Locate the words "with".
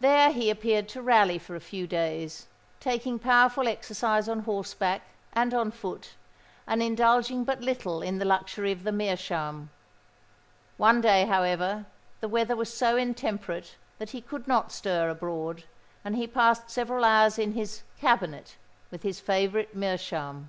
18.90-19.02